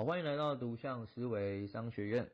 [0.00, 2.30] 好，欢迎来到独向思维商学院。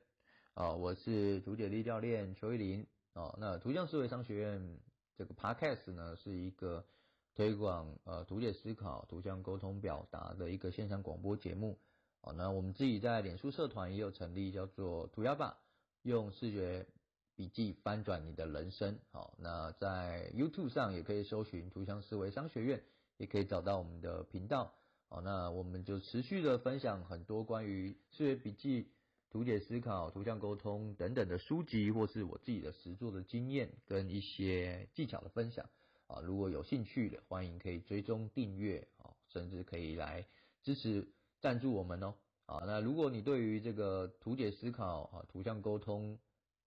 [0.55, 2.87] 啊，我是图解力教练邱玉林。
[3.13, 4.79] 啊，那图像思维商学院
[5.17, 6.87] 这个 podcast 呢，是一个
[7.35, 11.77] 推广呃图解思考、图像沟通表达的一个线上广播节目。
[12.21, 15.59] 好，那我们自己在脸书社团也有成立，叫做涂鸦吧，
[16.03, 16.87] 用视觉
[17.35, 18.97] 笔记翻转你的人生。
[19.11, 22.81] 好，那在 YouTube 上也可以搜寻图像思维商学院，
[23.17, 24.73] 也可以找到我们的频道。
[25.09, 28.89] 好，那我们就持续的分享很多关于视觉笔记、
[29.31, 35.65] 图解思考、图像沟通等等的书籍，或是我自己的实作的经验跟一些技巧的分享。
[36.09, 40.27] 啊，如果有兴趣的，欢迎可以追踪订阅，啊，甚至可以来
[40.65, 41.07] 支持
[41.41, 42.15] 赞助我们哦。
[42.47, 46.19] 啊，那如果你对于这个图解思考、啊图像沟通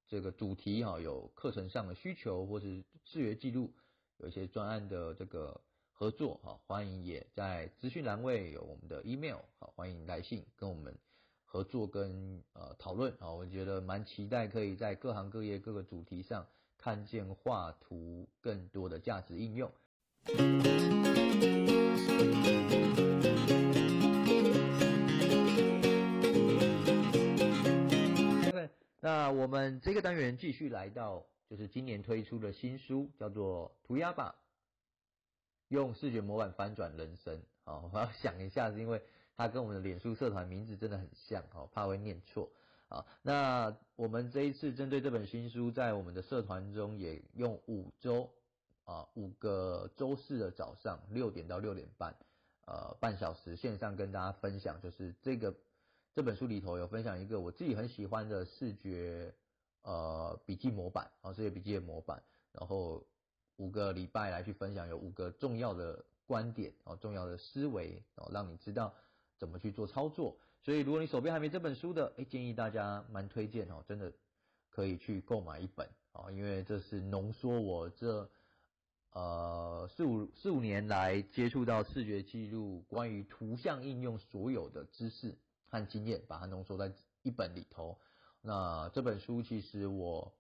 [0.08, 3.74] 这个主题，哈，有课程上的需求，或是视觉记录
[4.18, 5.60] 有一些专案的这个。
[6.00, 10.98] 合作哈，欢迎也在资讯栏位有我们的 email 好，欢迎来信跟我们
[11.44, 19.70] 合作跟呃讨论啊，我觉得蛮期待可以在各行各业各个主题上看见画图更多的价值应用。
[29.02, 34.34] 那我们这个单元继续来到就是今年推出的新书，叫做涂鸦吧。
[35.70, 39.02] 用视觉模板翻转人生，好， 我要想一下，是因为
[39.38, 42.50] 它跟我们的脸书社团名字真的很像，哦，怕会念错，
[42.88, 48.30] 啊，那我们这一次针对这本新书，在我们的社团中也用五周，
[48.84, 52.16] 啊，五个周四的早上六点到六点半，
[52.66, 55.56] 呃，半小时线上跟大家分享，就是这个
[56.16, 59.34] 这本书里头有分享一个我自己很喜欢的视觉，
[59.84, 62.24] 呃，笔记模板，啊，视觉笔记的模板，
[62.54, 63.06] 然后。
[63.60, 68.94] 五个礼拜来去分享，有五个重要的观点哦，重要的思维哦，让你知道
[69.38, 70.38] 怎么去做操作。
[70.62, 74.14] 所以，如果你手边还没这本书的，哎，建议大家蛮推荐哦，真的
[74.70, 78.30] 可以去购买一本哦，因为这是浓缩我这
[79.12, 88.00] 呃四五四五年来接触到视觉记录关于图像应用所有的知识和经验，把它浓缩在一本里头。
[88.42, 90.34] 那这本书其实我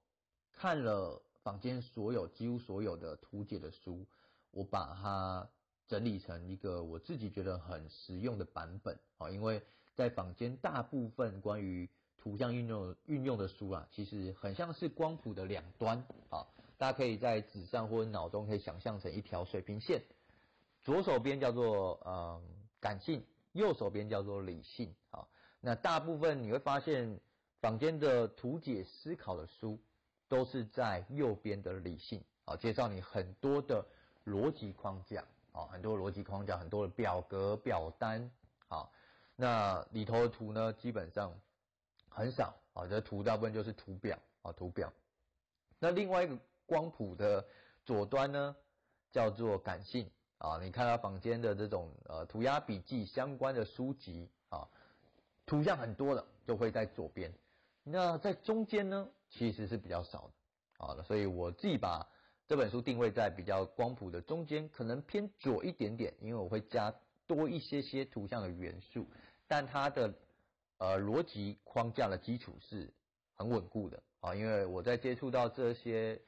[0.53, 1.21] 看了。
[1.49, 4.05] 坊间所有几乎所有的图解的书，
[4.51, 5.49] 我把它
[5.87, 9.59] 整理成一个我自己觉得很实用的版本啊，因为
[9.95, 11.89] 在坊间大部分关于
[12.19, 15.97] 图像运用运用的书啊，其实很像是光谱的两端
[16.29, 16.45] 啊，
[16.77, 20.03] 大家可以在纸上或者脑中可以想象成一条水平线，
[20.83, 22.43] 左手边叫做嗯
[22.79, 25.27] 感性，右手边叫做理性啊，
[25.61, 27.19] 那大部分你会发现
[27.59, 29.79] 坊间的图解思考的书。
[30.29, 33.83] 都是在右边的理性啊，介绍你很多的
[34.25, 38.29] 逻辑框架啊，很多逻辑框架，很多的表格表单
[38.67, 38.87] 啊，
[39.35, 41.33] 那里头的图呢，基本上
[42.09, 44.93] 很少啊，这图大部分就是图表啊，图表。
[45.79, 47.43] 那另外一个光谱的
[47.83, 48.55] 左端呢，
[49.11, 54.69] 叫做感性啊，你看到房间的这种呃涂鸦笔记相关的书籍啊，
[55.47, 57.33] 图像很多的就会在左边，
[57.83, 59.09] 那在中间呢？
[59.29, 60.33] 其实是比较少的，
[60.77, 62.07] 好了，所以我自己把
[62.47, 66.93] 这本书定位在比较光谱的中间，可能偏左一点点，因为我会加
[67.27, 69.07] 多一些些图像的元素，
[69.47, 70.13] 但它的
[70.79, 72.91] 呃逻辑框架的基础是
[73.35, 74.01] 很稳固的。
[74.21, 76.19] 啊，因为我在接触到这些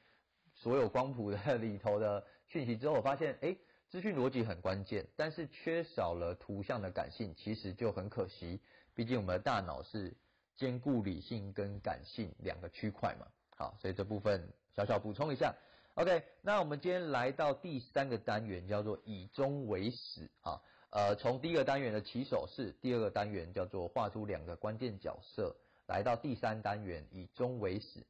[0.54, 3.56] 所有光谱的 里头的讯息之后，我发现哎，
[3.90, 8.60] 资讯逻辑很关键，但是缺少了图像的感性，其实就很可惜，
[8.94, 10.14] 毕竟我们的大脑是。
[10.56, 13.26] 兼顾理性跟感性两个区块嘛，
[13.56, 15.54] 好，所以这部分小小补充一下。
[15.94, 20.60] OK，那我们今天来到第三个单元，叫做以终为始啊。
[20.90, 25.54] 呃，从第一个单元的起手式，第二个单元叫做画出两个关键角色，
[25.86, 28.06] 来到第三单元以终为始，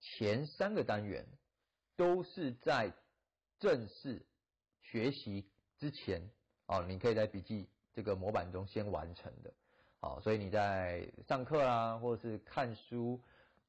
[0.00, 1.24] 前三个单元
[1.96, 2.92] 都是在
[3.58, 4.24] 正式
[4.82, 5.48] 学习
[5.78, 6.22] 之前
[6.66, 9.52] 啊，你可以在笔记这个模板中先完成的。
[10.06, 13.20] 好，所以你在上课啊，或者是看书、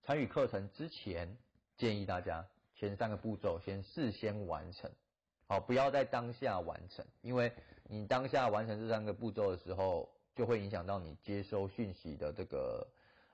[0.04, 1.36] 参与课程之前，
[1.75, 2.45] 建议大家
[2.75, 4.88] 前三个步骤先事先完成，
[5.48, 7.51] 好，不要在当下完成，因为
[7.86, 12.88] 你当下完成这三个步骤的时候，就会影响到你接收讯息的这个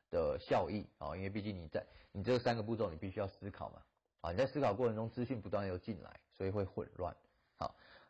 [0.09, 0.87] 的效益。
[0.97, 3.81] 啊，因为毕竟你在你这三个步骤，你必须要思考嘛，
[4.21, 7.13] 啊，你在思考过程中资讯不断又进来，所以会混乱，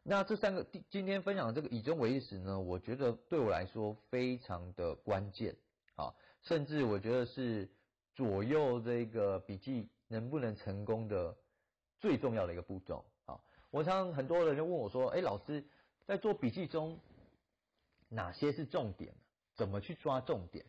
[0.06, 5.56] 那这三个第今天分享的这个以终为始呢，我觉得对我来说非常的关键
[5.96, 7.70] 啊，甚至我觉得是
[8.14, 11.34] 左右这个笔记能不能成功的
[12.00, 13.40] 最重要的一个步骤啊。
[13.72, 15.64] 我常常很多人就问我说，哎，老师
[16.06, 17.00] 在做笔记中
[18.10, 19.16] 哪些是重点
[19.56, 20.66] 怎么去抓重点？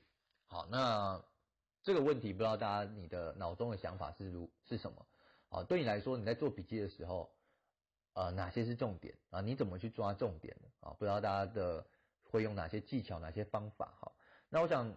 [0.46, 1.20] 好，那
[1.82, 5.04] 这个问题不知道大家你的脑中的想法是如是什么？
[5.48, 7.28] 好，对你来说，你在做笔记的时候，
[8.14, 9.40] 呃，哪些是重点啊？
[9.40, 10.90] 你怎么去抓重点啊？
[10.98, 11.84] 不知道大家的
[12.30, 13.92] 会用哪些技巧、哪些方法？
[14.00, 14.12] 哈，
[14.48, 14.92] 那我想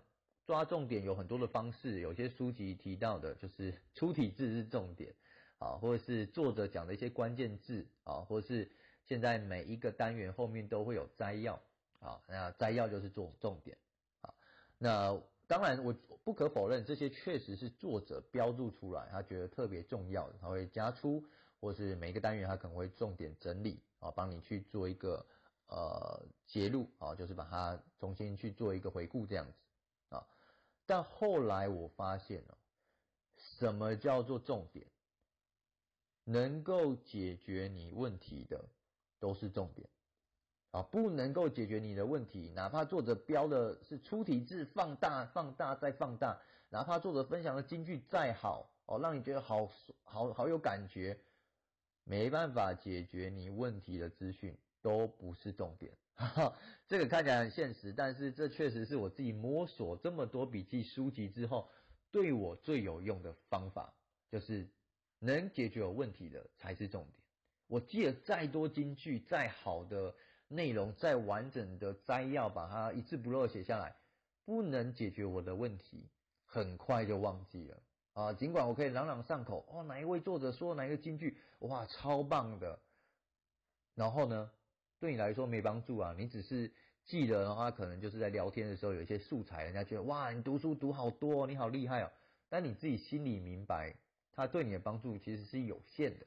[0.45, 5.13] 抓重点有很多的方式，有些书籍提到的就是出体字是重点
[5.59, 8.71] 啊，或者是作者讲的一些关键字啊，或者是
[9.03, 11.61] 现在每一个单元后面都会有摘要
[11.99, 13.77] 啊，那摘要就是做重点
[14.21, 14.33] 啊，
[14.77, 15.21] 那。
[15.49, 15.93] 当然，我
[16.25, 21.23] 不可否认，这些确实是作者标注出来，他觉得特别重要的，他会加出，
[21.59, 25.25] 或是每个单元他可能会重点整理啊，帮你去做一个
[25.68, 30.27] 呃揭录啊，就是把它重新去做一个回顾这样子啊。
[30.86, 32.57] 但后来我发现了，
[33.36, 34.86] 什么叫做重点？
[36.24, 38.65] 能够解决你问题的
[39.19, 39.88] 都是重点。
[40.71, 46.38] 啊，不能够解决你的问题，哪怕作者标的是粗体字，放大、放大再放大，
[46.69, 49.71] 哪怕作者分享的金句再好，哦，让你觉得好
[50.03, 51.18] 好好有感觉，
[52.07, 55.92] 没办法解决你问题的资讯都不是重点。
[56.15, 56.57] 哈 哈
[56.88, 61.69] 这个看起来很现实，但是这确实是我自己摸索这么多笔记书籍之后，
[62.12, 63.94] 对我最有用的方法，
[64.31, 64.68] 就是
[65.19, 67.13] 能解决有问题的才是重点。
[67.68, 70.15] 我记得再多金句，再好的。
[70.50, 73.98] 内容再完整的摘要，把它一字不漏写下来，
[74.45, 76.10] 不能解决我的问题，
[76.45, 77.83] 很快就忘记了
[78.17, 78.33] 啊！
[78.33, 82.79] 尽管我可以朗朗上口，哦，哪一位作者说哪一个金句，哇，超棒的。
[83.93, 84.49] 然后呢，
[84.99, 86.73] 对你来说没帮助啊，你只是
[87.05, 92.11] 记得的话，可能就是在聊天的时候有一些素材，人家觉得哇，你读书读好多，你好厉害哦。
[92.49, 93.93] 但你自己心里明白，
[94.33, 96.25] 他对你的帮助其实是有限的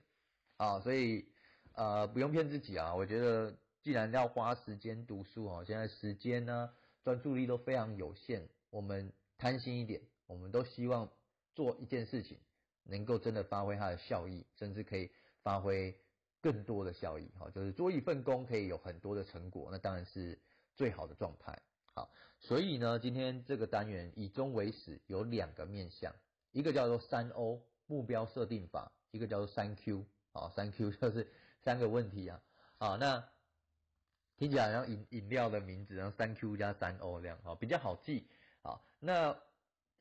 [0.58, 1.26] 啊，所以
[1.75, 3.52] 呃，不用骗自己啊，我觉得。
[3.82, 6.70] 既然要花时间读书哦，现在时间呢
[7.02, 11.08] 专注力都非常有限，我们贪心一点，我们都希望
[11.55, 12.38] 做一件事情
[12.85, 15.11] 能够真的发挥它的效益，甚至可以
[15.43, 15.97] 发挥
[16.41, 20.38] 更多的效益，哈，就是做一份工可以有很多的成果，那当然是
[20.75, 21.61] 最好的状态。
[21.94, 26.14] 好，所以呢，今天这个单元以终为始，有两个面向，
[26.52, 31.29] 一个叫做三 O 目标设定法，一个叫做三 Q 啊，三 Q 就是
[31.62, 32.43] 三个问题啊，
[32.79, 33.25] 好，那。
[34.37, 38.26] 听起来像饮饮料的名字，然后三 Q 加三 O 这样，哈，比较好记。
[38.62, 39.37] 好，那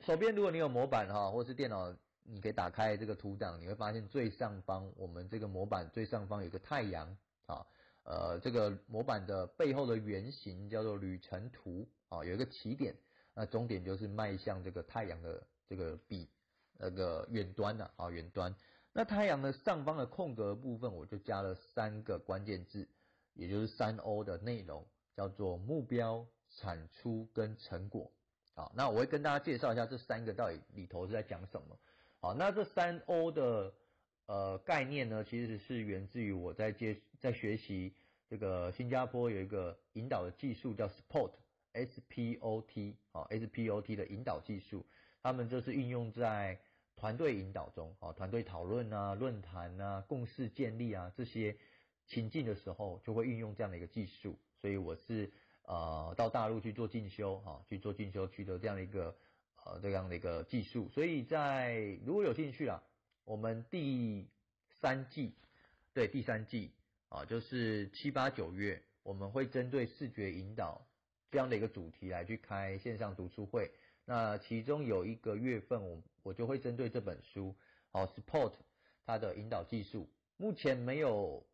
[0.06, 1.94] 手边如果你有模板哈，或是电脑，
[2.24, 7.66] 你可以打开这个图档，你会发现最上方，我们这个模板最上方有个太阳，啊，
[8.04, 12.96] 呃，这个模板的背后的原型叫做旅程图，啊，有一个起点，
[13.34, 16.30] 那终点就是迈向这个太阳的这个笔
[16.78, 18.56] 那个远端的，啊，远端。
[18.94, 22.88] 那太阳的上方的空格部分，我就加了三个关键字。
[23.36, 24.86] 也就是三 O 的内容
[25.16, 28.12] 叫做目标、产出跟成果。
[28.60, 31.80] 好，那我会跟大家介绍一下这三个到底里头是在讲什么。
[32.20, 33.74] 好，那这三 O 的
[34.26, 37.94] 呃概念呢，其实是源自于我在接在学习
[38.30, 44.86] 这个新加坡有一个引导的技术叫 SPOT，S P O T，好，S P O T 的引导技术，
[45.24, 46.60] 他们就是运用在
[46.98, 51.56] 团队引导中，啊，团队讨论啊、论坛啊、共识建立啊这些。
[52.08, 55.32] 情境的时候就会运用这样的一个技术，所以我是
[55.70, 59.16] 呃到大陆去做进修哈，去做进修取得这样的一个
[59.64, 62.82] 呃这样的一个技术，所以在如果有兴趣啊，
[63.24, 64.28] 我们第
[64.82, 65.36] 三季
[65.94, 66.72] 对第三季
[67.10, 70.88] 啊就是七八九月，我们会针对视觉引导
[71.30, 73.70] 这样的一个主题来去开线上读书会，
[74.06, 77.56] 那其中有一个月份我我就会针对这本书
[77.92, 78.54] 好 support
[79.06, 81.46] 它的引导技术，目前没有。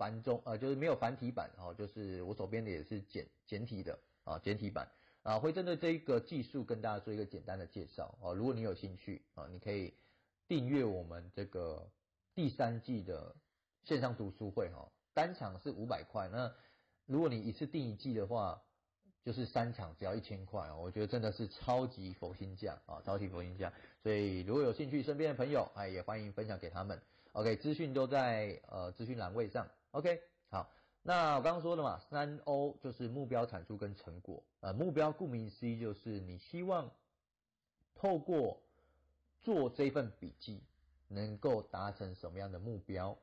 [0.00, 4.88] 繁中呃就是没有繁体版哦，就是我手边的也是简简体的啊简体版
[5.22, 9.92] 啊会针对这一个技术跟大家做一个简单的介绍啊如果你有兴趣啊你可以
[10.48, 11.86] 订阅我们这个
[12.34, 13.36] 第三季的
[13.84, 16.50] 线上读书会哈单场是五百块那
[17.04, 18.62] 如果你一次订一季的话
[19.22, 23.70] 就是三场只要一千块我觉得真的是超级佛心价啊超级佛心价
[24.02, 26.98] 所以如果有兴趣身边的朋友哎也欢迎分享给他们
[27.32, 29.68] OK 资讯都在呃资讯栏位上。
[29.92, 30.70] OK，好，
[31.02, 34.40] 那我刚刚说了嘛，三 O 就是目标、产出跟成果。
[34.60, 36.88] 呃，目标顾名思义就是你希望
[37.96, 38.62] 透过
[39.40, 40.62] 做这份笔记，
[41.08, 43.18] 能够达成什么样的目标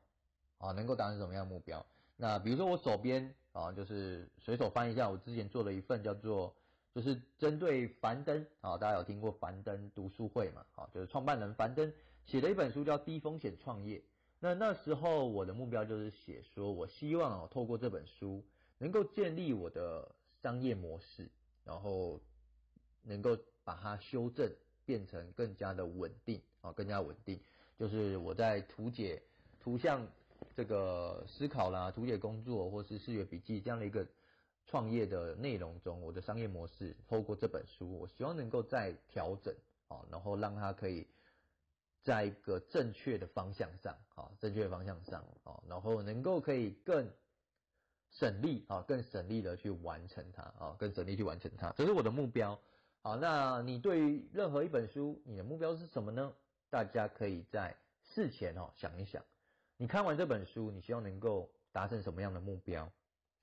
[0.58, 0.72] 啊？
[0.72, 1.86] 能够达成什么样的目标？
[2.16, 6.54] 那比如说我手边啊，就是随手翻一下，我之前做了一份叫做，
[6.94, 10.66] 就是针对樊登啊，大家有听过樊登读书会嘛？
[10.74, 11.90] 啊，就是创办人樊登
[12.26, 13.98] 写了一本书叫《低风险创业》。
[14.40, 18.44] 那那时候我的目标就是写说，我希望哦透过这本书
[18.78, 20.08] 能够建立我的
[20.42, 21.28] 商业模式，
[21.64, 22.20] 然后
[23.02, 24.48] 能够把它修正
[24.86, 27.40] 变成更加的稳定啊，更加稳定。
[27.78, 29.22] 就是我在图解
[29.60, 30.06] 图像
[30.54, 34.06] 这个思考啦，图解工作或是视觉笔记这样的一个
[34.66, 39.54] 创业的内容中，我的商业模式透过这本书，我希望能够再调整
[39.88, 41.06] 啊，然后让它可以
[42.08, 47.06] 在一个正确的方向上啊，正确的方向上啊，然后能够可以更
[48.12, 52.58] 省力啊，更省力的去完成它啊，更省力去完成它，这是我的目标。
[53.02, 56.32] 好，那你对于任何一本书，你的目标是什么呢？
[56.70, 57.76] 大家可以在
[58.14, 59.22] 事前哦想一想，
[59.76, 62.90] 你看完这本书，你希望能够达成什么样的目标？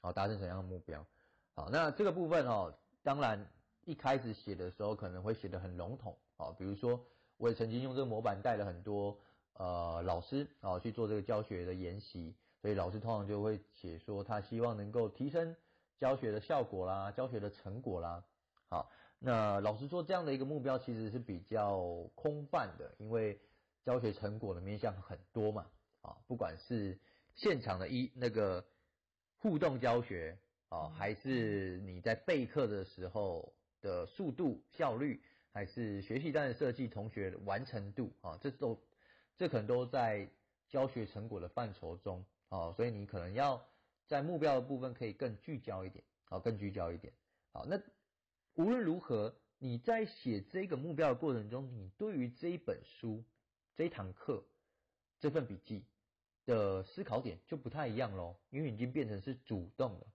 [0.01, 1.05] 好，达成什么样的目标？
[1.53, 3.48] 好，那这个部分哦，当然
[3.84, 7.05] 一开始写的时候可能会写的很笼统啊，比如说
[7.38, 9.18] 我也曾经用这个模板带了很多
[9.54, 15.56] 呃老师啊去做这个教学的研习，所以老师通常就会写说他希望能够提升
[16.00, 18.24] 教学的效果啦，教学的成果啦，
[18.70, 18.92] 好。
[19.18, 21.80] 那老师说，这样的一个目标其实是比较
[22.15, 23.39] 空泛的，因为
[23.84, 25.65] 教学成果的面向很多嘛，
[26.01, 27.00] 啊，不管是
[27.34, 28.63] 现场的一那个
[29.38, 30.38] 互动教学
[30.68, 35.24] 啊，还是你在备课的时候的速度效率，
[35.55, 38.77] 还是学习单的设计、同学完成度啊，这都
[39.38, 40.29] 这可能都在
[40.67, 43.65] 教学成果的范畴中啊，所以你可能要
[44.05, 47.13] 在目标的部分可以更聚焦一点，啊，更聚焦一点，
[47.53, 47.81] 好，那。
[48.57, 53.21] 无论如何，你在写这个目标的过程中，你对于这一本书、
[53.75, 54.41] 这一堂课、
[55.19, 55.83] 这份笔记
[56.45, 60.07] 的思考点就不太一样喽，因为已经变成是主动了。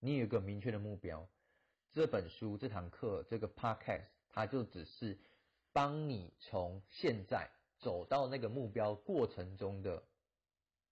[0.00, 1.24] 你有一个明确的目标，
[1.92, 4.08] 这本书、这堂课、这个 podcast，
[4.38, 5.18] 它就只是
[5.72, 10.02] 帮你从现在走到那个目标过程中的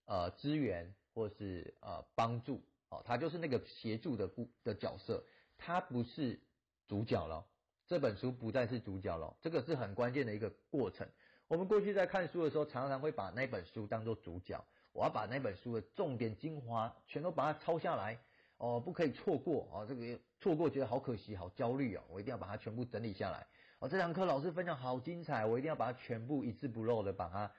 [0.07, 5.25] 呃资源或是呃帮助，哦，它就是那个协助的部的角色，
[5.59, 6.41] 它不是。
[6.89, 7.45] 主角了，
[7.89, 11.05] 这本书不再是主角了，这个是很关键的一个过程。
[11.49, 18.17] 我们过去在看书的时候，常常会把那本书当做主角，我要把那本书的重点精华全都把它抄下来，
[18.59, 23.47] 哦，不可以错过哦，这个错过觉得好可惜，好焦虑哦，我一定要把它全部整理下来。
[23.79, 27.51] 哦，这堂课老师分享好精彩，我一定要把它全部一字不漏的把它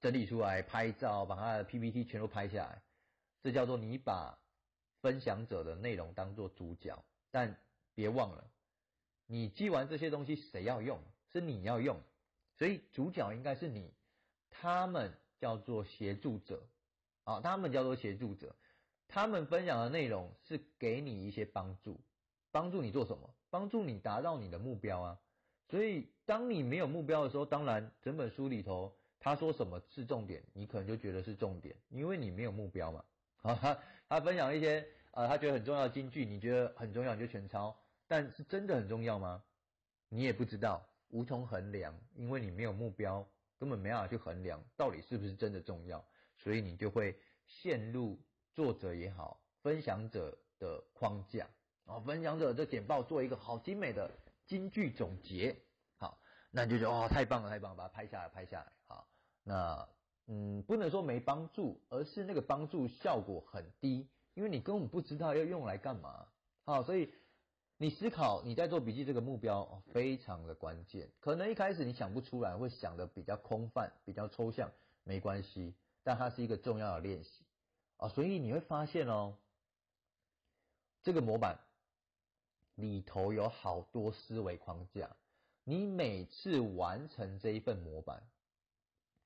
[0.00, 2.82] 整理出来，拍照，把它的 PPT 全都拍下来。
[3.42, 4.38] 这叫做你把
[5.00, 7.56] 分享者的内容当做主角，但
[7.94, 8.50] 别忘了。
[9.26, 11.00] 你记完这些东西，谁要用？
[11.32, 11.98] 是你要用，
[12.58, 13.92] 所以主角应该是你。
[14.50, 16.62] 他们叫做协助者，
[17.24, 18.54] 啊，他们叫做协助者。
[19.08, 21.98] 他们分享的内容是给你一些帮助，
[22.52, 23.34] 帮助你做什么？
[23.50, 25.18] 帮助你达到你的目标啊。
[25.68, 33.04] 所以，当你没有目标的时候，当然整本书里头他说什么是重点，你可能就觉得是重点，因为你没有目标嘛。
[33.42, 33.78] 啊，他
[34.08, 37.76] 他分享一些呃，他觉得很重要的金句，你觉得很重要，你就全抄。
[38.06, 39.42] 但是真的很重要吗？
[40.08, 43.26] 你也不知道，无从衡量，因为你没有目标，
[43.58, 46.04] 根本没办法去衡量到底是不是真的重要，
[46.36, 47.16] 所以你就会
[47.46, 48.20] 陷入
[48.52, 51.48] 作者也好，分享者的框架，
[51.86, 54.10] 啊分享者的简报做一个好精美的
[54.46, 55.56] 金句总结，
[55.98, 56.18] 好，
[56.50, 59.06] 那你就觉得哦，太棒了，太棒了，把它拍下来，拍下来，好，
[59.42, 59.88] 那
[60.26, 66.26] 嗯，不能说没帮助，而是那个帮助效果很低，因为你根本不知道要用来干嘛，
[66.64, 67.12] 好，所以。
[67.78, 74.70] 你思考你在做笔记这个目标非常的关键，可能一开始你想不出来，会想的比较空泛、比较抽象，
[75.02, 75.74] 没关系，
[76.04, 77.44] 但它是一个重要的练习
[77.96, 79.36] 啊，所以你会发现哦，
[81.02, 81.58] 这个模板
[82.74, 85.16] 里头有好多思维框架，
[85.64, 88.22] 你每次完成这一份模板，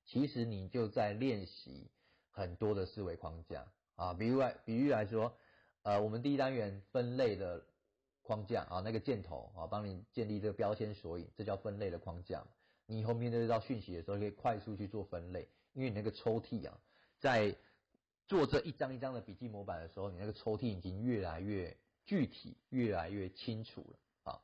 [0.05, 1.89] 其实你就在练习
[2.31, 5.33] 很多的思维框架啊，比如来比喻来说，
[5.83, 7.65] 呃，我们第一单元分类的。
[8.23, 12.45] 框架啊，那个箭头啊，帮你建立这个标签索引，这叫分类的框架。
[12.85, 16.77] 你以后面对到讯息的时候，可以快速去做分类，因为你那个抽屉啊，
[17.19, 17.55] 在
[18.27, 21.73] 做这一张一张的笔记模板的时候，你那个抽屉已经越来越
[22.07, 24.41] 具体，越来越清楚了啊。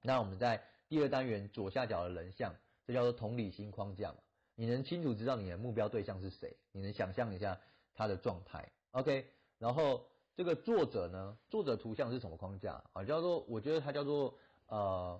[0.00, 2.54] 那我们在第二单元左下角的人像，
[2.86, 4.14] 这叫做同理心框架，
[4.54, 7.60] 你能清楚知道你的目标对象是谁，你能想象一下
[7.92, 9.28] 他的状态，OK，
[9.58, 10.06] 然后。
[10.38, 11.38] 这个作者呢？
[11.48, 13.02] 作者图像是什么框架啊？
[13.04, 15.18] 叫做我觉得它叫做呃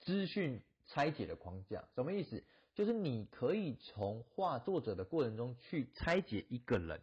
[0.00, 1.84] 资讯拆解的框架。
[1.94, 2.42] 什么意思？
[2.74, 7.00] 就是你可以从画作者的过程中去拆解一个人，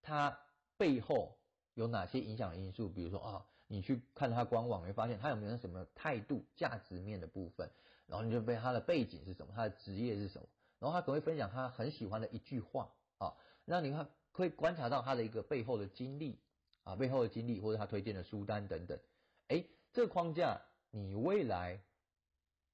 [0.00, 0.40] 他
[0.78, 1.36] 背后
[1.76, 2.88] 有哪些影响因素？
[2.88, 7.70] 比如说啊，你去看他官网，会发现他有没有什么态度、价值面的部分，
[8.08, 10.48] 然后你就被他的背景是什么，他的职业是什么，
[10.80, 13.32] 然后他可能会分享他很喜欢的一句话啊，
[13.64, 14.08] 那你看。
[14.32, 16.38] 可以观察到他的一个背后的经历
[16.84, 19.00] 啊，背后的经历或者他推荐的书单等等，
[19.48, 19.64] 哎，
[19.94, 21.80] 这个框架你未来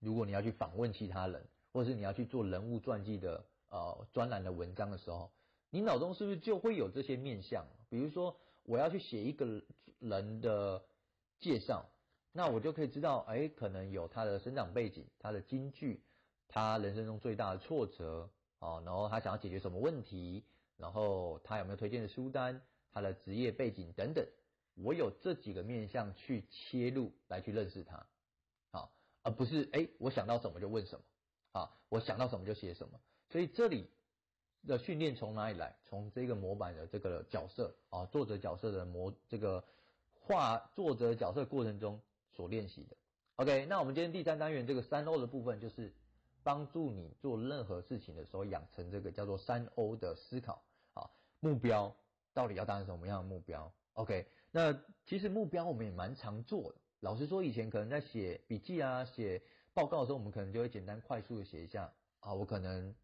[0.00, 5.30] 如果你要去访问其他人，或者是你要去做人物传记的呃专栏的文章的时候，
[5.70, 7.64] 你脑中是不是就会有这些面向？
[7.88, 9.62] 比如说我要去写一个
[9.98, 10.84] 人的
[11.40, 11.88] 介绍，
[12.32, 16.02] 那我就可以知道，哎，可能有他的生长背景、他的金句、
[16.48, 20.44] 他人生中最大的挫折啊，然后他想要解决什么问题，
[20.76, 24.26] 然后他有没有推荐的书单，他的职业背景等等，
[24.74, 28.06] 我有这几个面向去切入来去认识他，
[28.70, 28.92] 好，
[29.22, 31.04] 而不是哎，我想到什么就问什么。
[31.52, 33.86] 啊，我想到什么就写什么，所以这里
[34.66, 35.76] 的训练从哪里来？
[35.84, 39.62] 从这个模板的这个角色啊，作者角色的模这个
[40.20, 42.00] 画作者角色过程中
[42.30, 42.96] 所练习的。
[43.36, 45.92] OK，那我们今天第三单元这个三 O 的部分，就是
[46.42, 50.62] 帮助你做任何事情的时候养成这个叫做三 O 的思考
[50.94, 51.94] 啊，目标
[52.32, 54.72] 到底要达成什么样的目标？OK，那
[55.06, 56.78] 其实目标我们也蛮常做的。
[57.00, 59.42] 老实说，以前可能在写笔记啊，写。
[59.74, 61.90] 报告的时候，我们可能就会简单快速的写一下
[62.20, 62.94] 啊，我可能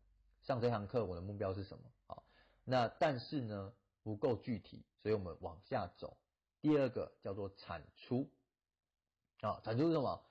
[0.49, 2.23] 上这堂课我的目标是什么啊？
[2.65, 3.71] 那但是呢
[4.03, 6.17] 不够具体，所以我们往下走。
[6.63, 8.27] 第二个叫做产出
[9.43, 10.23] 啊，产出是什么？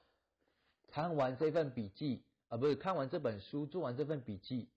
[0.88, 4.68] 看完这份笔记啊，不是看完这本书，做完这份笔记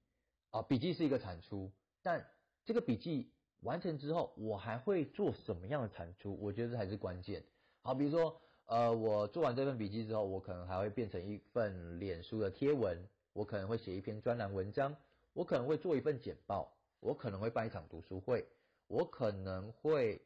[0.50, 2.28] 啊，笔记是一个产出，但
[2.66, 3.32] 这个笔记
[3.62, 6.38] 完成之后，我还会做什么样的产出？
[6.38, 7.42] 我觉得才是关键。
[7.80, 8.38] 好，比如说。
[8.66, 14.94] 呃，我做完这份笔记之后，我可能还会变成一份脸书的贴文，我可能会写一篇专栏文章，
[15.40, 18.47] 我可能会做一份简报，我可能会办一场读书会，
[18.88, 20.20] 我可能会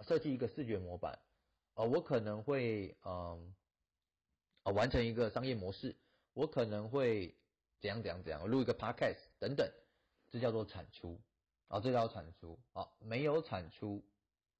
[0.00, 1.16] 设计一个视觉模板，
[1.74, 3.54] 呃，我可能会嗯，
[4.64, 5.94] 啊完成一个商业模式，
[6.32, 7.36] 我可能会
[7.80, 9.70] 怎样怎样怎样录一个 podcast 等等，
[10.28, 11.20] 这叫做产出
[11.68, 14.04] 啊，这叫产出啊，没有产出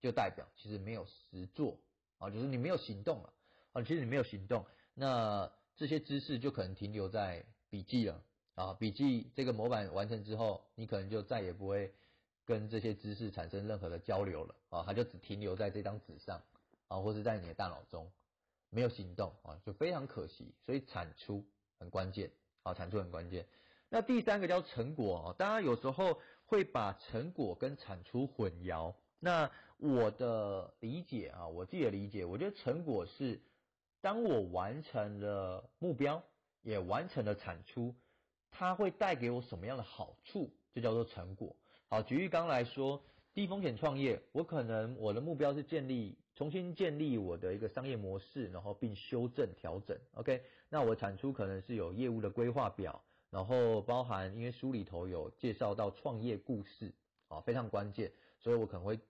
[0.01, 1.77] 就代表其实没有实做。
[2.19, 3.33] 啊，就是你没有行动了，
[3.73, 4.65] 啊，其实你没有行动，
[4.95, 8.23] 那这些知识就可能停留在笔记了，
[8.59, 11.95] 啊，笔记这个模板完成之后，你可能就再也不会
[12.45, 16.43] 跟这些知识产生任何的交流了，啊，它就只停留在这张纸上，
[16.89, 18.11] 啊，或是在你的大脑中，
[18.71, 21.45] 没有行动，啊，就非常可惜，所以产出
[21.79, 22.33] 很关键，
[22.65, 23.47] 啊，产出很关键。
[23.91, 28.93] 那第三个叫成果，啊，大家有时候会把成果跟产出混淆。
[29.21, 33.41] 那我的理解啊，我自己的理解，我觉得成果是
[34.01, 36.21] 当我完成了目标，
[36.63, 37.95] 也完成了产出，
[38.51, 40.51] 它会带给我什么样的好处？
[40.75, 41.57] 就叫做成果。
[41.89, 43.03] 好，举例刚来说，
[43.35, 49.99] 低风险创业，我可能我的目标是建立、重新建立我的一个商业模式，然后并修正调整。
[50.15, 56.93] OK，那我产出可能是有业务的规划表，然后包含因为书里头有介绍到创业故事
[57.29, 58.13] 啊，非常关键。
[58.41, 59.01] 所以我可能会，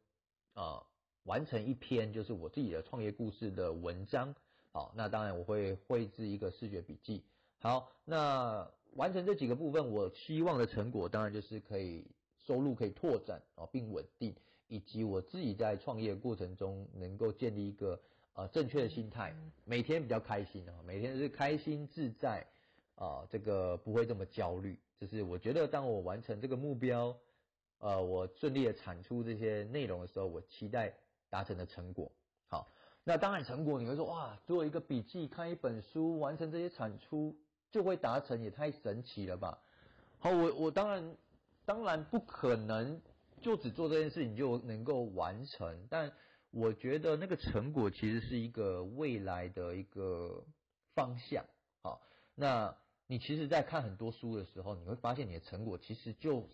[0.55, 0.83] 啊，
[1.25, 4.35] 完成一篇就是我自己的创业故事的文章，
[4.73, 7.25] 好，那当然我会绘制一个视觉笔记。
[7.61, 12.05] 好，那完成这几个部分，我希望的成果当然就是可以
[12.47, 14.35] 收入可以拓展啊，并稳定，
[14.67, 18.01] 以及我自己在创业过程中能够建立一个
[18.35, 19.33] 呃正确的心态，
[19.65, 22.45] 每天比较开心啊，每天是开心自在
[22.97, 24.77] 啊，这个不会这么焦虑。
[24.99, 27.17] 就是我觉得当我完成这个目标。
[27.81, 30.93] 呃，我顺利的产出这些内容的时候，我期待
[31.31, 32.11] 达成的成果。
[32.49, 32.73] 好，
[33.05, 37.37] 那当然成果你会说，哇，做一个笔记，看一本书，完成这些产出
[37.71, 39.59] 就会达成，也太神奇了吧？
[40.19, 41.17] 好，我我当然
[41.65, 43.01] 当然不可能
[43.41, 46.13] 就只做这件事情就能够完成，但
[46.51, 50.45] 我觉得那个成果其实是一个未来的一个
[50.95, 51.45] 方向。
[51.83, 52.01] 好，
[52.35, 52.77] 那
[53.07, 56.49] 你其实，在看很多书的时候，你会发现你的成果其实就。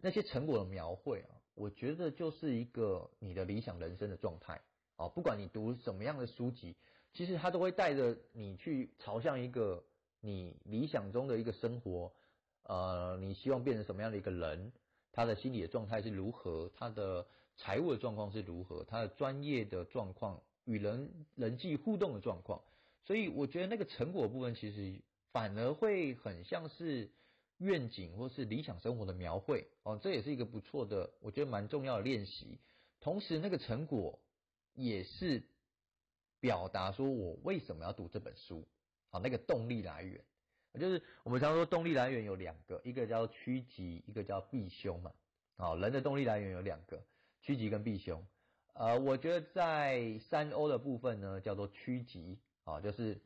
[0.00, 4.60] 那些成果的描绘啊，我觉得就是一个你的理想人生的状态
[4.94, 5.08] 啊。
[5.08, 6.76] 不管你读什么样的书籍，
[7.12, 9.82] 其实它都会带着你去朝向一个
[10.20, 12.12] 你理想中的一个生活。
[12.64, 14.72] 呃，你希望变成什么样的一个人？
[15.12, 16.70] 他的心理的状态是如何？
[16.74, 17.26] 他的
[17.56, 18.84] 财务的状况是如何？
[18.84, 22.62] 他的专业的状况，与人人际互动的状况。
[23.04, 25.00] 所以我觉得那个成果部分，其实
[25.32, 27.10] 反而会很像是。
[27.60, 32.60] 愿景或是理想生活的描绘哦，这也是一个不错的，我觉得蛮重要的练习。
[33.00, 34.20] 同时，那个成果
[34.74, 35.42] 也是
[36.38, 38.64] 表达说我为什么要读这本书
[39.10, 40.22] 啊，那个动力来源，
[40.78, 45.12] 就是我们常说动力来源有两个，一个叫趋吉，一个叫避凶嘛。
[45.56, 47.02] 好，人的动力来源有两个，
[47.42, 48.24] 趋吉跟避凶。
[48.74, 53.20] 呃，我觉得在三 O 的部分呢，叫做趋吉啊，就是。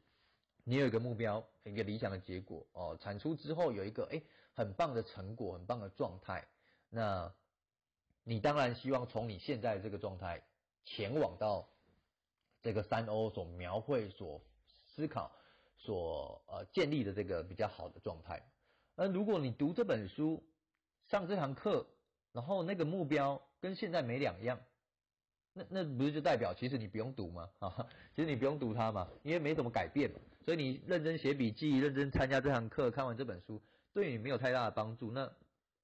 [0.65, 4.23] 你有一个目标，一个理想的结果哦，产出之后有一个哎
[4.55, 6.47] 很棒的成果，很棒的状态。
[6.89, 7.35] 那
[8.23, 10.41] 你当然希望从你现在这个状态
[10.85, 11.69] 前往到
[12.61, 14.41] 这个三欧所描绘、所
[14.95, 15.33] 思考、
[15.85, 18.41] 所呃建立的这个比较好的状态。
[18.95, 20.43] 那如果你读这本书、
[21.07, 21.87] 上这堂课，
[22.33, 24.61] 然后那个目标跟现在没两样，
[25.53, 27.51] 那那不是就代表其实你不用读吗？
[27.59, 30.11] 啊，其实你不用读它嘛，因为没什么改变。
[30.45, 33.61] 所以你认真写笔记、认真参加这堂课、看完这本书，
[33.93, 35.11] 对你没有太大的帮助。
[35.11, 35.33] 那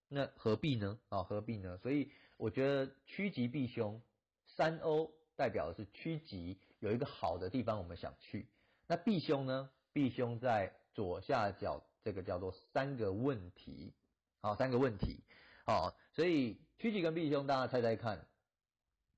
[0.09, 0.99] 那何必呢？
[1.09, 1.77] 啊，何必呢？
[1.79, 4.01] 所以我觉得趋吉避凶，
[4.47, 8.49] 三欧代表的是趋吉，有一个好的地方我们想去。
[8.87, 9.71] 那避凶呢？
[9.99, 13.93] 避凶在左下角，这个叫做三个问题。
[14.41, 15.25] 好，三个问题。
[15.67, 18.25] 好，所以趋吉跟避凶，大家猜猜看，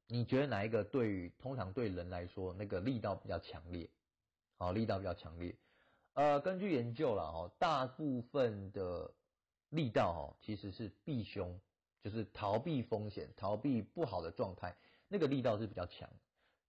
[0.07, 3.91] 你觉得哪一个对于通常对人来说那个力道比较强烈？
[4.57, 5.55] 好，力道比较强烈。
[6.15, 9.13] 呃，根据研究了哦，大部分的
[9.69, 11.61] 力道哦其实是避凶，
[12.03, 14.75] 就是逃避风险、逃避不好的状态，
[15.09, 16.09] 那个力道是比较强。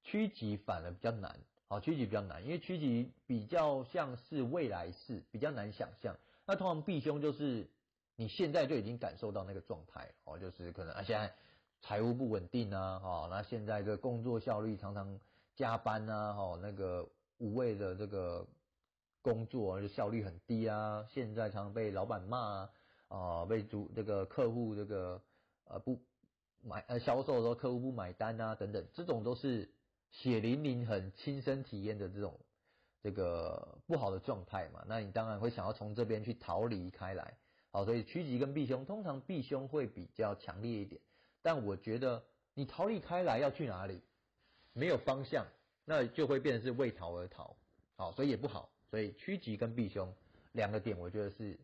[0.04, 1.40] 趋吉反而比较难。
[1.72, 6.16] 啊，趋吉比较难，因为趋吉比较像是未来式，比较难想象。
[6.46, 7.70] 那通常避凶就是。
[8.18, 11.34] 你现在就已经感受到那个状态哦，就是可能啊，现在
[11.82, 15.20] 财务不稳定啊，哈，那现在这工作效率常常
[15.56, 18.46] 加班啊，哈，那个无谓的这个
[19.24, 22.70] 工作就效率很低啊，现在常常被老板骂啊，
[23.08, 25.20] 啊，被主这个客户这个
[25.64, 26.00] 呃不
[26.62, 29.68] 买呃销售的时候客户不买单啊，等等，这种都是
[30.12, 32.40] 血淋淋很亲身体验的这种
[33.02, 37.34] 这个不好的状态嘛，那你当然会想要从这边去逃离开来。
[37.72, 41.02] 好，所以趋吉跟避凶，通常避凶会比较强烈一点。
[41.42, 42.22] 但我觉得
[42.54, 44.02] 你逃离开来要去哪里，
[44.74, 45.48] 没有方向，
[45.86, 47.56] 那就会变成是为逃而逃。
[47.96, 48.70] 好，所以也不好。
[48.90, 50.14] 所以趋吉跟避凶
[50.52, 51.58] 两个点，我觉得是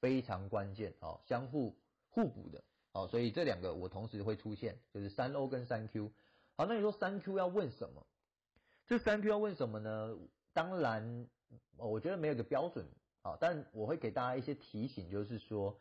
[0.00, 0.92] 非常关键。
[1.00, 1.74] 好，相互
[2.10, 2.62] 互补的。
[2.92, 6.12] 好，所以这两个我同时会出现，就是三 O 跟三 Q。
[6.56, 8.06] 好，那你说三 Q 要问什么？
[8.86, 10.16] 这三 Q 要问什么呢？
[10.52, 11.28] 当然，
[11.76, 12.86] 我觉得没有一个标准。
[13.22, 15.80] 好，但我会给大家一些提醒，就是说，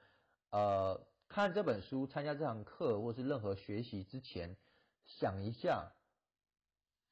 [0.50, 4.56] 呃，看这本书、参加这堂课，或是任何学习之前，
[5.06, 5.92] 想一下，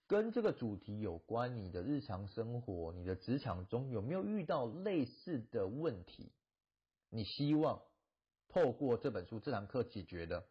[0.08, 6.32] 跟这个主题有关，你的日常生活、你的职场中有没有遇到类似的问题？
[7.10, 7.82] 你希望
[8.48, 10.48] 透过这本书、这堂课解决的？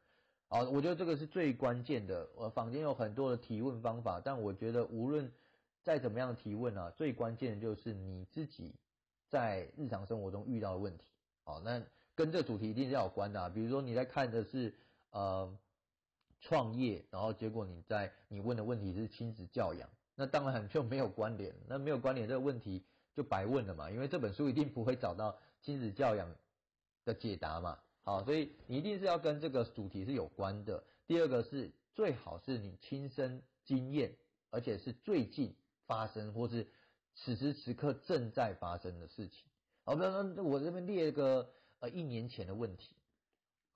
[0.51, 2.29] 啊，我觉得这个是最关键的。
[2.37, 5.33] 我坊间有很多的提问方法，但我觉得无论
[5.83, 8.75] 再怎么样提问啊，最关键的就是你自己。
[9.29, 11.05] 在日常生活中遇到的问题，
[11.45, 11.81] 好，那
[12.17, 13.49] 跟这主题一定是要有关的。
[13.51, 14.75] 比如说你在看的是
[15.13, 15.57] 呃
[16.41, 21.55] 创业，然后结果你在你问的问题是亲子教养，那当然就没有关联。
[21.69, 22.83] 那没有关联这个问题
[23.15, 26.29] 就白问了嘛，因为这本书一定不会找到亲子教养
[27.05, 27.79] 的解答嘛。
[28.03, 30.85] 好，所以你一定是要跟这个主题是有关的。
[31.07, 34.17] 第二个是最好是你亲身经验，
[34.51, 35.55] 而且是最近
[35.87, 36.67] 发生或是。
[37.17, 39.45] 此时此刻正在发生的事情，
[39.85, 42.95] 好，比方说，我这边列一个呃一年前的问题，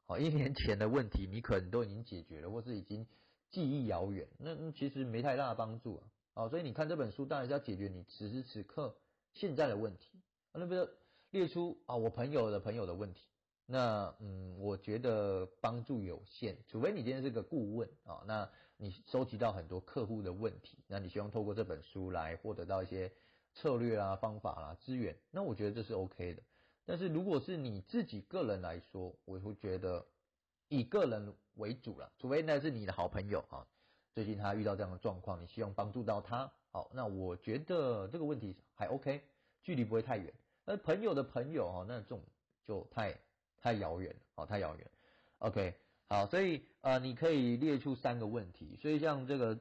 [0.06, 3.06] 好，一年前的问题你可能都已经解决了，或是已经
[3.50, 8.96] 记忆遥远，那那其实没太大的帮助啊，好，所以你看这本书当然是要解决你此时此刻
[9.34, 10.88] 现在的问题，那比如
[11.30, 13.20] 列出啊我朋友的朋友的问题。
[13.66, 23.10] 那嗯，我觉得帮助有限，除非你今天是个顾问啊，那你收集到很多客户的问题，那你希望透过这本书来获得到一些
[23.54, 26.42] 策略啊、方法啦、资源，那我觉得这是 OK 的。
[26.84, 30.04] 但是如果是你自己个人来说，我会觉得
[30.68, 33.66] 以个人为主了，除非那是你的好朋友啊，
[34.12, 39.22] 最近他遇到这样的状况，你希望帮助到他，好，那我觉得这个问题还 OK，
[39.62, 40.30] 距离不会太远。
[40.66, 42.20] 那朋友的朋友哈，那这种
[42.66, 43.18] 就太。
[43.64, 44.90] 太遥远了，好，太遥远。
[45.38, 45.74] OK，
[46.06, 48.76] 好，所以呃，你可以列出三个问题。
[48.76, 49.58] 所以像这个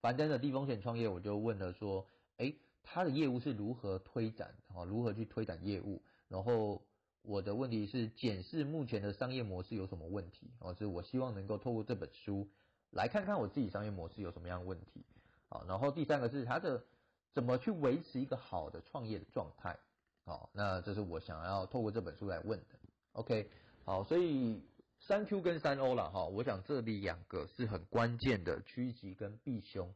[0.00, 4.54] 樊登的低风险创业，我就问了说，哎，他的业务是如何推展？
[4.72, 6.00] 好，如何去推展业务？
[6.28, 6.80] 然后
[7.22, 10.48] 我的问题是检视目前的商业模式有什么问题？
[10.60, 12.48] 哦，是我希望能够透过这本书
[12.92, 15.04] 来看看我自己商业模式有什么样的问题。
[15.48, 16.84] 好，然后第三个是他的
[17.32, 19.76] 怎么去维持一个好的创业的状态？
[20.24, 22.78] 好，那这是我想要透过这本书来问的。
[23.12, 23.46] OK，
[23.84, 24.62] 好，所以
[25.00, 29.92] 三 Q 跟三 O 了哈，我想这里两个是很关键的趋吉跟避凶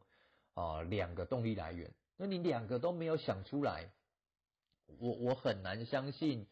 [0.53, 1.91] 啊，两个动力来源。
[2.15, 3.89] 那你两个都没有想出来，
[4.99, 6.45] 我我很难相信，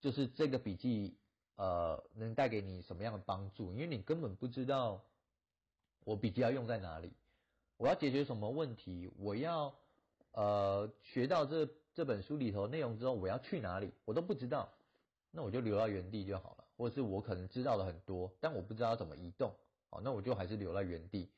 [0.00, 1.16] 就是这个笔记
[1.56, 5.02] 呃能带给你什么样的帮助，因为你根本不知道
[6.04, 7.12] 我笔记要用在哪里，
[7.78, 9.74] 我要解决什么问题，我要
[10.32, 14.70] 呃学到这这本书里头内容之后，我要去哪里，我都不知道。
[15.32, 19.54] 那我就留在原地就好了，或者是我可能知道了很多，但我不知道怎么移动，
[19.88, 21.30] 好，那我就还是留在原地。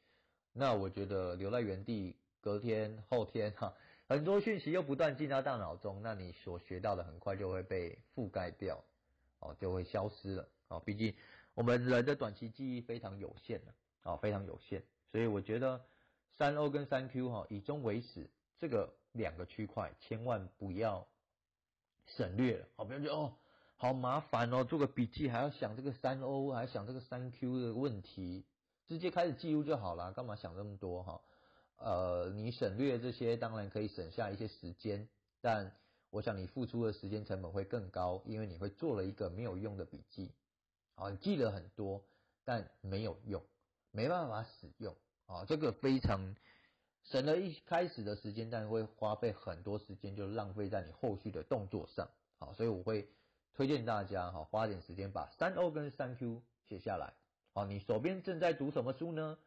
[0.54, 3.74] 那我觉得留在原地隔天、后天哈，
[4.06, 8.82] 很多讯息又不断进到大脑中，那你所学到的很快就会被覆盖掉，
[9.40, 11.14] 哦，就会消失了，哦，毕竟
[11.54, 13.74] 我们人的短期记忆非常有限的，
[14.04, 15.82] 哦，非常有限，所以我觉得
[16.36, 18.28] 三 O 跟三 Q 哈，以终为始，
[18.58, 21.06] 这个两个区块千万不要
[22.06, 23.34] 省略了，好，不要就哦。
[23.82, 28.44] 好麻烦哦，做个笔记还要想这个三 O，还想这个三 Q 的问题，
[28.86, 31.20] 直接开始记录就好了，干嘛想这么多哈？
[31.78, 35.08] 呃，你省略这些，当然可以省下一些时间，
[35.40, 35.74] 但
[36.10, 40.30] 我想你付出的时间成本会更高，因为你会做了一个没有用的笔记，
[40.94, 42.04] 啊，你记得很多，
[42.44, 43.42] 但没有用，
[43.90, 44.94] 没办法使用，
[45.26, 46.36] 啊，这个非常
[47.02, 53.08] 省了一开始的时间，但会花费很多时间，就浪费在你后续的动作上，好，所以我会。
[53.54, 57.12] 推荐大家哈，花点时间把三 O 跟三 Q 写下来。
[57.52, 59.38] 好，你手边正在读什么书呢？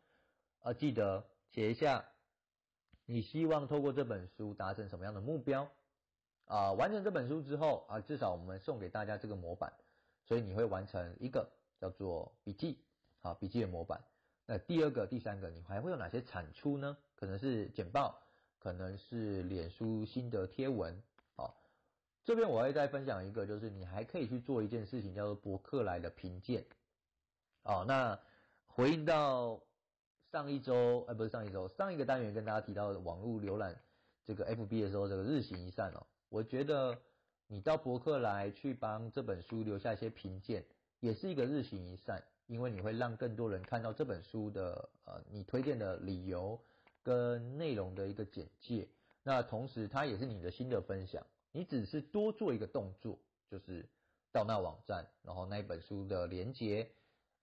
[0.62, 2.06] 啊，记得写一下，
[3.06, 5.70] 你希望透过这本书达成什么样的目标？
[6.46, 9.74] 啊，完成这本书之后啊，至少我们送给大家这个模板，
[10.24, 12.78] 所以你会完成一个叫做笔记，
[13.22, 14.00] 好，笔记的模板。
[14.46, 16.96] 那第二个、第三个，你还会有哪些产出呢？
[17.16, 18.22] 可能是简报，
[18.60, 21.02] 可能是脸书心得贴文。
[22.26, 26.66] 这边我会再分享一个，就是你还可以去做一件事情，叫做博客来的评鉴。
[27.62, 28.20] 哦，那
[28.66, 29.62] 回应到
[30.32, 33.80] 上一周，呃，不是上一周，上一个单元跟大家提到的网络浏览
[34.26, 36.98] 这个 FB 的时候，这个日行一善哦，我觉得
[37.46, 40.66] 你到博客来去帮这本书留下一些评鉴，
[41.00, 46.60] 也是一个日行一善，因为你会让更多人看到这本书的呃你推荐的理由
[47.04, 48.88] 跟内容的一个简介，
[49.22, 51.24] 那同时它也是你的新的分享。
[51.56, 53.18] 你只是多做一个动作，
[53.50, 53.88] 就是
[54.30, 56.86] 到那网站，然后那一本书的连接，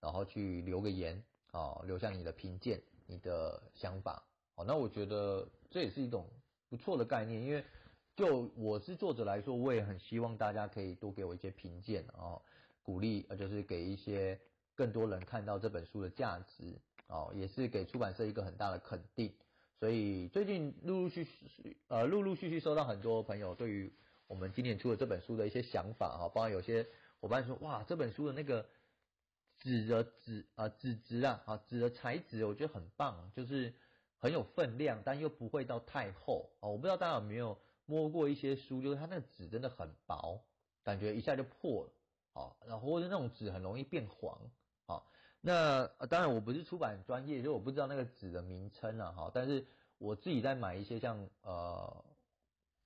[0.03, 4.23] 然后去留个言，啊，留下你的评鉴，你的想法，
[4.55, 6.29] 好，那我觉得这也是一种
[6.69, 7.65] 不错的概念，因为
[8.15, 12.39] 就我是作者来说，我也很希望大家可以多给我一些评鉴，啊，
[12.83, 14.39] 鼓励，呃，就是给一些
[14.75, 19.33] 更多人看到这本书的价值，哦，也是给出版社一个很大的肯定。
[19.83, 23.93] 所以最近陆陆续续，呃，陆陆续续收到很多朋友对于
[24.29, 26.87] 我们今年出的这本书的一些想法哈，包括有些
[27.19, 28.65] 伙伴说，哇，这本书的那个
[29.59, 33.75] 纸的纸啊纸质啊啊纸的材质，我觉得很棒，就是
[34.19, 36.69] 很有分量，但又不会到太厚啊。
[36.69, 40.45] 我不知道大家有没有摸过一些书，就是它那个纸真的很薄，
[40.85, 44.39] 感觉一下就破了啊，然后或者那种纸很容易变黄
[44.87, 45.03] 啊。
[45.45, 49.67] 那当然我不是出版专业，就我不知道那个纸的名称啊，哈，但是
[49.99, 52.05] 我自己在买一些像呃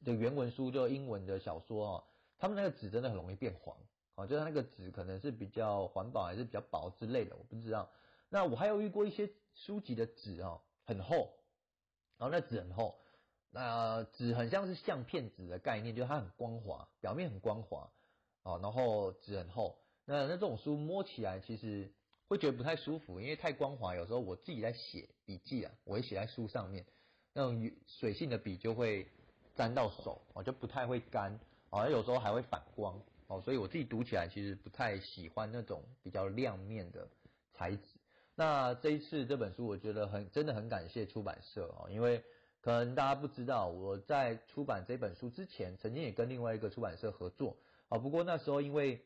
[0.03, 2.05] 的原文书，就英文的小说哦，
[2.39, 3.77] 他们那个纸真的很容易变黄，
[4.15, 7.91] 啊，就是那个纸可能是比较环保还是比较薄之类的，我不知道。
[8.31, 11.35] 那我还有遇过一些书籍的纸哦，很厚，
[12.17, 12.99] 然后那纸很厚，
[13.51, 17.91] 那纸很像是相片纸的概念，就是它很光滑，表面很光滑，
[18.45, 21.93] 啊，然后纸很厚，那那这种书摸起来其实。
[22.29, 23.95] 会觉得不太舒服，因为太光滑。
[23.95, 26.85] 有时候我自己在写笔记啊，我会写在书上面，
[27.33, 29.07] 那种水性的笔就会
[29.55, 31.39] 沾到手，哦，就不太会干，
[31.71, 37.09] 哦，有时候还会反光，哦，所以我自己读起来其实不太喜欢那种比较亮面的
[37.55, 37.83] 材质。
[38.35, 42.25] 那这一次这本书，我觉得很真的很感谢出版社哦，因为
[42.61, 47.57] 可能大家不知道，我在出版这本书之前，曾经也跟另外一个出版社合作，
[47.89, 49.01] 哦，不过那时候因为。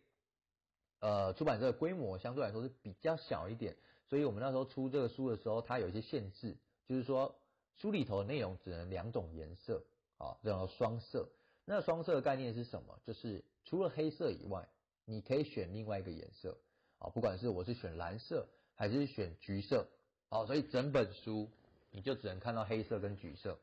[1.00, 3.76] 呃，出版社的规模相对来说是比较小一点，
[4.08, 7.34] 所以我们那时候出这个书的时候，它有一些限制，就是说
[7.76, 9.82] 书里头的内容只能两种颜色，
[10.18, 11.28] 啊，这种双色。
[11.64, 12.98] 那双色的概念是什么？
[13.04, 14.68] 就是除了黑色以外，
[15.04, 16.56] 你可以选另外一个颜色，
[16.98, 19.86] 啊，不管是我是选蓝色还是选橘色，
[20.28, 21.48] 好，所以整本书
[21.90, 23.58] 你就只能看到黑色跟橘色。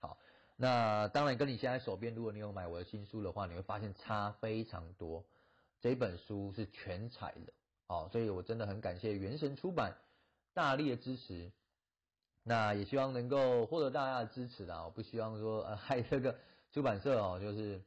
[0.00, 0.18] 好，
[0.56, 5.24] 那当然跟你现在手边，如果你有买我的新书的话，你会发现差非常多。
[5.84, 7.52] 这本书是全彩的，
[7.88, 9.94] 哦，所以我真的很感谢原神出版
[10.54, 11.52] 大力的支持，
[12.42, 14.82] 那也希望能够获得大家的支持啦。
[14.86, 16.38] 我不希望说呃害这个
[16.72, 17.82] 出版社哦，就是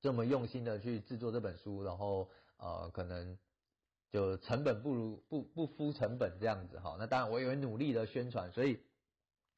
[0.00, 3.36] 这么用心的去制作这本书，然后呃可能
[4.10, 6.96] 就成本不如不不敷成本这样子哈。
[6.98, 8.80] 那当然我也会努力的宣传，所以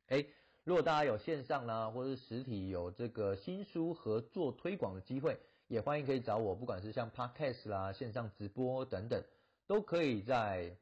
[0.09, 0.27] 哎，
[0.65, 5.39] 如果大家有线上啦或者是实体有这个新书合作推广的机会。
[5.73, 9.25] 也欢迎可以找我，不管是像 podcast 啦、线上直播等等，
[9.67, 10.77] 都可以在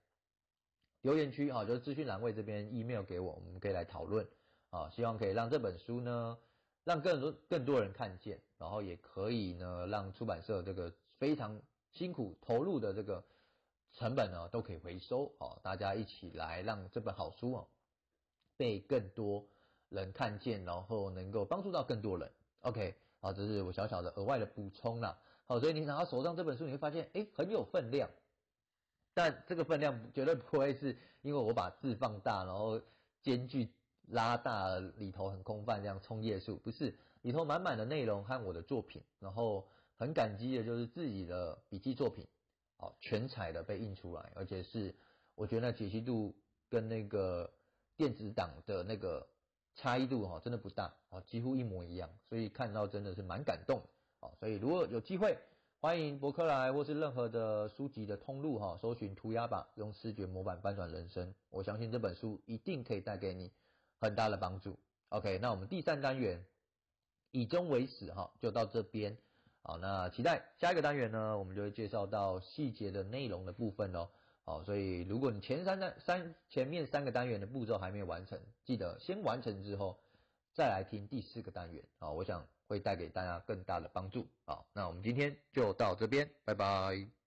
[1.03, 4.26] 留言区啊，就是资讯栏位这边 email 给我，我们可以来讨论
[4.70, 4.90] 啊。
[4.90, 6.37] 希望可以让这本书呢，
[6.83, 13.24] 让更多更多人看见，然后也可以呢，让出版社这个非常辛苦投入的这个
[13.92, 15.57] 成本呢，都可以回收啊。
[15.62, 17.64] 大家一起来让这本好书啊，
[18.57, 19.46] 被更多
[19.88, 22.29] 人看见，然后能够帮助到更多人。
[22.62, 25.18] OK，好，这是我小小的额外的补充啦。
[25.46, 28.09] 好，所以你拿到手上这本书，你会发现，哎，很有分量。
[29.12, 32.80] 但这个分量绝对不会是因为我把字放大，然后
[33.22, 33.68] 间距
[34.06, 39.66] 拉大，里头很空泛这样冲页数，不是，里头满满的内容和我的作品，然后
[39.98, 42.26] 很感激的就是自己的笔记作品，
[42.76, 44.94] 好，全彩的被印出来，而且是
[45.35, 46.35] 我觉得那解析度
[46.68, 47.52] 跟那个
[47.96, 49.26] 电子档的那个
[49.80, 53.80] 差异度哈，真的不大，啊，几乎一模一样，所以看到真的是蛮感动。
[54.20, 55.38] 啊，所以如果有机会，
[55.80, 61.34] 欢迎博客来或是任何的书籍的通路哈，搜寻涂鸦吧，用视觉模板翻转人生。
[61.48, 63.50] 我相信这本书一定可以带给你
[63.98, 64.78] 很大的帮助。
[65.08, 66.44] OK，那我们第三单元
[67.30, 69.16] 以终为始哈，就到这边。
[69.62, 74.10] 好，那期待下一个单元呢，我们就会介绍到细节的内容的部分喽。
[74.50, 79.98] 好，所以如果你前三单三前面三个单元的步骤还没有完成，记得先完成之后
[80.52, 81.82] 再来听第四个单元。
[81.98, 82.44] 好，我想。
[82.70, 84.28] 会带给大家更大的帮助。
[84.44, 87.19] 好，那我们今天就到这边，拜拜。